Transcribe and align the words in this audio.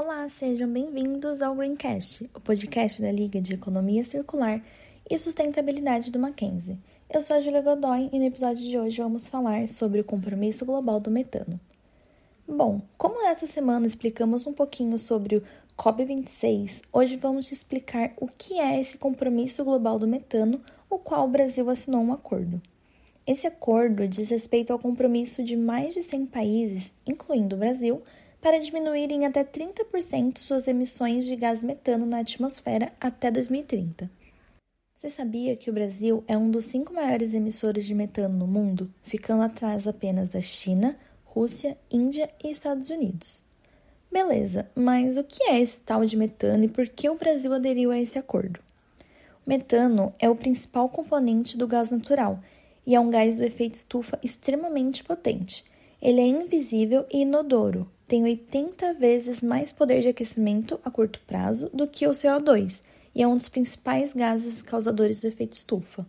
Olá, 0.00 0.28
sejam 0.28 0.72
bem-vindos 0.72 1.42
ao 1.42 1.56
Greencast, 1.56 2.30
o 2.32 2.38
podcast 2.38 3.02
da 3.02 3.10
Liga 3.10 3.40
de 3.40 3.54
Economia 3.54 4.04
Circular 4.04 4.62
e 5.10 5.18
Sustentabilidade 5.18 6.12
do 6.12 6.20
Mackenzie. 6.20 6.78
Eu 7.10 7.20
sou 7.20 7.34
a 7.34 7.40
Julia 7.40 7.60
Godoy 7.60 8.08
e 8.12 8.18
no 8.20 8.24
episódio 8.24 8.64
de 8.64 8.78
hoje 8.78 9.02
vamos 9.02 9.26
falar 9.26 9.66
sobre 9.66 10.00
o 10.00 10.04
compromisso 10.04 10.64
global 10.64 11.00
do 11.00 11.10
metano. 11.10 11.58
Bom, 12.46 12.80
como 12.96 13.26
essa 13.26 13.48
semana 13.48 13.88
explicamos 13.88 14.46
um 14.46 14.52
pouquinho 14.52 15.00
sobre 15.00 15.38
o 15.38 15.42
COP26, 15.76 16.82
hoje 16.92 17.16
vamos 17.16 17.48
te 17.48 17.54
explicar 17.54 18.12
o 18.18 18.28
que 18.28 18.56
é 18.60 18.80
esse 18.80 18.96
compromisso 18.96 19.64
global 19.64 19.98
do 19.98 20.06
metano, 20.06 20.62
o 20.88 20.96
qual 20.96 21.24
o 21.24 21.30
Brasil 21.30 21.68
assinou 21.68 22.02
um 22.02 22.12
acordo. 22.12 22.62
Esse 23.26 23.48
acordo 23.48 24.06
diz 24.06 24.30
respeito 24.30 24.72
ao 24.72 24.78
compromisso 24.78 25.42
de 25.42 25.56
mais 25.56 25.92
de 25.94 26.02
100 26.02 26.26
países, 26.26 26.94
incluindo 27.04 27.56
o 27.56 27.58
Brasil, 27.58 28.00
para 28.40 28.58
diminuir 28.58 29.10
em 29.10 29.26
até 29.26 29.44
30% 29.44 30.38
suas 30.38 30.68
emissões 30.68 31.24
de 31.24 31.34
gás 31.34 31.62
metano 31.62 32.06
na 32.06 32.20
atmosfera 32.20 32.92
até 33.00 33.30
2030. 33.30 34.10
Você 34.94 35.10
sabia 35.10 35.56
que 35.56 35.70
o 35.70 35.72
Brasil 35.72 36.24
é 36.26 36.36
um 36.36 36.50
dos 36.50 36.64
cinco 36.64 36.92
maiores 36.92 37.32
emissores 37.34 37.86
de 37.86 37.94
metano 37.94 38.36
no 38.36 38.46
mundo, 38.46 38.92
ficando 39.04 39.42
atrás 39.42 39.86
apenas 39.86 40.28
da 40.28 40.40
China, 40.40 40.98
Rússia, 41.24 41.78
Índia 41.90 42.28
e 42.42 42.50
Estados 42.50 42.90
Unidos? 42.90 43.44
Beleza, 44.10 44.68
mas 44.74 45.16
o 45.16 45.22
que 45.22 45.44
é 45.44 45.60
esse 45.60 45.82
tal 45.82 46.04
de 46.04 46.16
metano 46.16 46.64
e 46.64 46.68
por 46.68 46.88
que 46.88 47.08
o 47.08 47.14
Brasil 47.14 47.52
aderiu 47.52 47.90
a 47.90 47.98
esse 48.00 48.18
acordo? 48.18 48.58
O 49.46 49.48
metano 49.48 50.12
é 50.18 50.28
o 50.28 50.34
principal 50.34 50.88
componente 50.88 51.56
do 51.56 51.68
gás 51.68 51.90
natural 51.90 52.40
e 52.86 52.94
é 52.94 53.00
um 53.00 53.10
gás 53.10 53.36
do 53.36 53.44
efeito 53.44 53.74
estufa 53.74 54.18
extremamente 54.22 55.04
potente. 55.04 55.64
Ele 56.00 56.20
é 56.20 56.26
invisível 56.26 57.04
e 57.12 57.20
inodoro, 57.22 57.88
tem 58.08 58.24
80 58.24 58.94
vezes 58.94 59.42
mais 59.42 59.70
poder 59.70 60.00
de 60.00 60.08
aquecimento 60.08 60.80
a 60.82 60.90
curto 60.90 61.20
prazo 61.26 61.68
do 61.74 61.86
que 61.86 62.06
o 62.06 62.12
CO2 62.12 62.82
e 63.14 63.22
é 63.22 63.28
um 63.28 63.36
dos 63.36 63.50
principais 63.50 64.14
gases 64.14 64.62
causadores 64.62 65.20
do 65.20 65.26
efeito 65.26 65.52
estufa. 65.52 66.06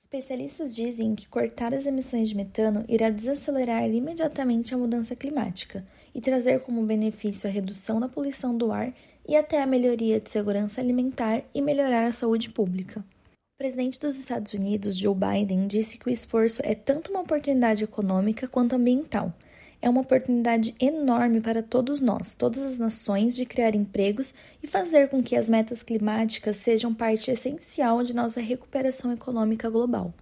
Especialistas 0.00 0.76
dizem 0.76 1.16
que 1.16 1.26
cortar 1.26 1.74
as 1.74 1.86
emissões 1.86 2.28
de 2.28 2.36
metano 2.36 2.84
irá 2.88 3.10
desacelerar 3.10 3.90
imediatamente 3.90 4.72
a 4.72 4.78
mudança 4.78 5.16
climática 5.16 5.84
e 6.14 6.20
trazer 6.20 6.60
como 6.60 6.86
benefício 6.86 7.50
a 7.50 7.52
redução 7.52 7.98
da 7.98 8.08
poluição 8.08 8.56
do 8.56 8.70
ar 8.70 8.94
e 9.26 9.34
até 9.34 9.60
a 9.60 9.66
melhoria 9.66 10.20
de 10.20 10.30
segurança 10.30 10.80
alimentar 10.80 11.42
e 11.52 11.60
melhorar 11.60 12.04
a 12.04 12.12
saúde 12.12 12.48
pública. 12.50 13.00
O 13.00 13.58
presidente 13.58 13.98
dos 13.98 14.16
Estados 14.16 14.52
Unidos, 14.52 14.96
Joe 14.96 15.16
Biden, 15.16 15.66
disse 15.66 15.98
que 15.98 16.08
o 16.08 16.12
esforço 16.12 16.62
é 16.64 16.76
tanto 16.76 17.10
uma 17.10 17.22
oportunidade 17.22 17.82
econômica 17.82 18.46
quanto 18.46 18.76
ambiental. 18.76 19.32
É 19.80 19.88
uma 19.88 20.00
oportunidade 20.00 20.74
enorme 20.80 21.40
para 21.40 21.62
todos 21.62 22.00
nós, 22.00 22.34
todas 22.34 22.62
as 22.62 22.78
nações, 22.78 23.36
de 23.36 23.44
criar 23.44 23.74
empregos 23.74 24.34
e 24.62 24.66
fazer 24.66 25.08
com 25.08 25.22
que 25.22 25.36
as 25.36 25.48
metas 25.48 25.82
climáticas 25.82 26.58
sejam 26.58 26.94
parte 26.94 27.30
essencial 27.30 28.02
de 28.02 28.14
nossa 28.14 28.40
recuperação 28.40 29.12
econômica 29.12 29.68
global. 29.68 30.12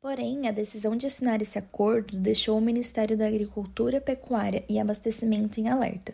Porém, 0.00 0.48
a 0.48 0.52
decisão 0.52 0.96
de 0.96 1.06
assinar 1.06 1.40
esse 1.40 1.58
acordo 1.58 2.16
deixou 2.16 2.58
o 2.58 2.60
Ministério 2.60 3.16
da 3.16 3.26
Agricultura, 3.26 4.00
Pecuária 4.00 4.64
e 4.68 4.80
Abastecimento 4.80 5.60
em 5.60 5.68
alerta. 5.68 6.12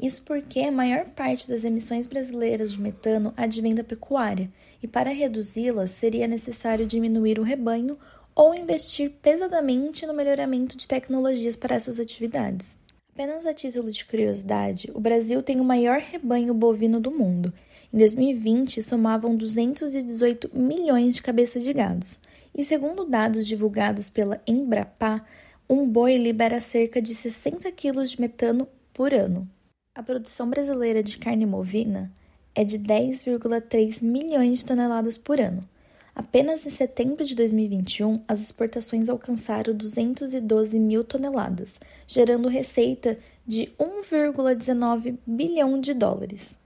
Isso 0.00 0.22
porque 0.22 0.60
a 0.60 0.72
maior 0.72 1.06
parte 1.06 1.48
das 1.48 1.64
emissões 1.64 2.06
brasileiras 2.06 2.72
de 2.72 2.80
metano 2.80 3.32
advém 3.36 3.74
da 3.74 3.84
pecuária, 3.84 4.50
e 4.82 4.86
para 4.86 5.10
reduzi-las 5.10 5.90
seria 5.90 6.28
necessário 6.28 6.86
diminuir 6.86 7.38
o 7.38 7.42
rebanho 7.42 7.98
ou 8.34 8.54
investir 8.54 9.10
pesadamente 9.22 10.06
no 10.06 10.14
melhoramento 10.14 10.76
de 10.76 10.88
tecnologias 10.88 11.56
para 11.56 11.76
essas 11.76 12.00
atividades. 12.00 12.76
Apenas 13.12 13.46
a 13.46 13.54
título 13.54 13.92
de 13.92 14.04
curiosidade, 14.04 14.90
o 14.92 15.00
Brasil 15.00 15.42
tem 15.42 15.60
o 15.60 15.64
maior 15.64 16.00
rebanho 16.00 16.52
bovino 16.52 16.98
do 16.98 17.12
mundo. 17.12 17.52
Em 17.92 17.98
2020, 17.98 18.82
somavam 18.82 19.36
218 19.36 20.50
milhões 20.52 21.14
de 21.14 21.22
cabeças 21.22 21.62
de 21.62 21.72
gados. 21.72 22.18
E 22.52 22.64
segundo 22.64 23.04
dados 23.04 23.46
divulgados 23.46 24.08
pela 24.08 24.42
Embrapa, 24.46 25.24
um 25.70 25.88
boi 25.88 26.18
libera 26.18 26.60
cerca 26.60 27.00
de 27.00 27.14
60 27.14 27.70
quilos 27.70 28.10
de 28.10 28.20
metano 28.20 28.66
por 28.92 29.14
ano. 29.14 29.48
A 29.94 30.02
produção 30.02 30.50
brasileira 30.50 31.00
de 31.00 31.16
carne 31.18 31.46
bovina 31.46 32.12
é 32.52 32.64
de 32.64 32.78
10,3 32.80 34.02
milhões 34.02 34.58
de 34.58 34.64
toneladas 34.64 35.16
por 35.16 35.40
ano. 35.40 35.68
Apenas 36.14 36.64
em 36.64 36.70
setembro 36.70 37.24
de 37.24 37.34
2021, 37.34 38.22
as 38.28 38.40
exportações 38.40 39.08
alcançaram 39.08 39.74
212 39.74 40.78
mil 40.78 41.02
toneladas, 41.02 41.80
gerando 42.06 42.48
receita 42.48 43.18
de 43.44 43.72
1,19 43.78 45.18
bilhão 45.26 45.80
de 45.80 45.92
dólares. 45.92 46.56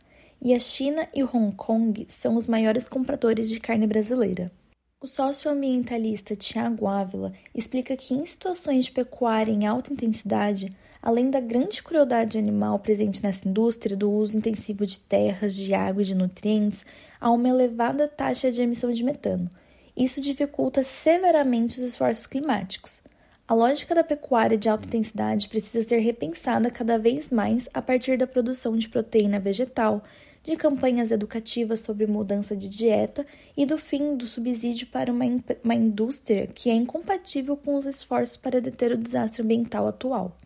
E 0.41 0.55
a 0.55 0.59
China 0.59 1.09
e 1.15 1.25
Hong 1.25 1.57
Kong 1.57 2.07
são 2.09 2.37
os 2.37 2.47
maiores 2.47 2.87
compradores 2.87 3.49
de 3.49 3.59
carne 3.59 3.87
brasileira. 3.87 4.53
O 5.01 5.07
socioambientalista 5.07 6.37
Tiago 6.37 6.87
Ávila 6.87 7.33
explica 7.55 7.97
que 7.97 8.15
em 8.15 8.27
situações 8.27 8.85
de 8.85 8.93
pecuária 8.93 9.53
em 9.53 9.67
alta 9.67 9.93
intensidade, 9.93 10.77
além 11.01 11.31
da 11.31 11.41
grande 11.41 11.83
crueldade 11.83 12.37
animal 12.37 12.79
presente 12.81 13.23
nessa 13.23 13.49
indústria 13.49 13.97
do 13.97 14.11
uso 14.11 14.37
intensivo 14.37 14.85
de 14.85 14.99
terras, 14.99 15.55
de 15.55 15.73
água 15.73 16.03
e 16.03 16.05
de 16.05 16.15
nutrientes, 16.15 16.85
há 17.21 17.31
uma 17.31 17.49
elevada 17.49 18.09
taxa 18.09 18.51
de 18.51 18.63
emissão 18.63 18.93
de 18.93 19.05
metano. 19.05 19.51
Isso 19.97 20.21
dificulta 20.21 20.83
severamente 20.85 21.79
os 21.79 21.85
esforços 21.85 22.27
climáticos. 22.27 23.03
A 23.49 23.55
lógica 23.55 23.95
da 23.95 24.05
pecuária 24.05 24.59
de 24.59 24.69
alta 24.69 24.87
intensidade 24.87 25.49
precisa 25.49 25.87
ser 25.87 25.99
repensada 25.99 26.71
cada 26.71 26.99
vez 26.99 27.31
mais 27.31 27.69
a 27.73 27.81
partir 27.81 28.19
da 28.19 28.27
produção 28.27 28.77
de 28.77 28.89
proteína 28.89 29.41
vegetal, 29.41 30.05
de 30.43 30.57
campanhas 30.57 31.11
educativas 31.11 31.81
sobre 31.81 32.07
mudança 32.07 32.57
de 32.57 32.69
dieta 32.69 33.27
e 33.57 33.67
do 33.67 33.77
fim 33.77 34.17
do 34.17 34.27
subsídio 34.27 34.87
para 34.87 35.11
uma, 35.13 35.25
uma 35.65 35.75
indústria 35.75 36.47
que 36.47 36.71
é 36.71 36.75
incompatível 36.75 37.57
com 37.57 37.75
os 37.75 37.87
esforços 37.87 38.37
para 38.37 38.61
deter 38.61 38.93
o 38.93 38.99
desastre 38.99 39.43
ambiental 39.43 39.87
atual. 39.87 40.39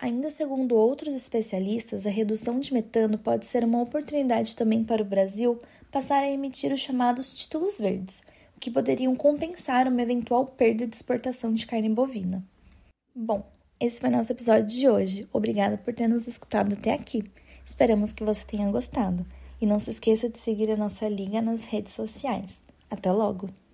Ainda 0.00 0.30
segundo 0.30 0.76
outros 0.76 1.12
especialistas, 1.12 2.06
a 2.06 2.10
redução 2.10 2.58
de 2.58 2.72
metano 2.72 3.18
pode 3.18 3.44
ser 3.46 3.62
uma 3.64 3.82
oportunidade 3.82 4.56
também 4.56 4.82
para 4.82 5.02
o 5.02 5.04
Brasil 5.04 5.60
passar 5.92 6.22
a 6.22 6.30
emitir 6.30 6.72
os 6.72 6.80
chamados 6.80 7.34
títulos 7.34 7.78
verdes, 7.78 8.22
o 8.56 8.60
que 8.60 8.70
poderiam 8.70 9.14
compensar 9.14 9.86
uma 9.86 10.00
eventual 10.00 10.46
perda 10.46 10.86
de 10.86 10.96
exportação 10.96 11.52
de 11.52 11.66
carne 11.66 11.90
bovina. 11.90 12.42
Bom, 13.14 13.44
esse 13.78 14.00
foi 14.00 14.08
nosso 14.08 14.32
episódio 14.32 14.68
de 14.68 14.88
hoje. 14.88 15.28
Obrigada 15.32 15.76
por 15.76 15.92
ter 15.92 16.08
nos 16.08 16.26
escutado 16.26 16.72
até 16.72 16.94
aqui. 16.94 17.22
Esperamos 17.66 18.14
que 18.14 18.24
você 18.24 18.44
tenha 18.46 18.70
gostado. 18.70 19.26
E 19.60 19.66
não 19.66 19.78
se 19.78 19.90
esqueça 19.90 20.30
de 20.30 20.38
seguir 20.38 20.70
a 20.70 20.76
nossa 20.76 21.06
liga 21.08 21.42
nas 21.42 21.64
redes 21.64 21.92
sociais. 21.92 22.62
Até 22.90 23.12
logo! 23.12 23.60